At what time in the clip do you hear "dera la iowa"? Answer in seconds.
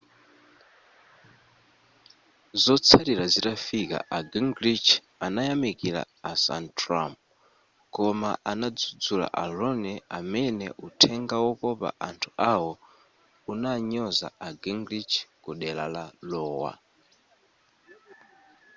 15.59-16.71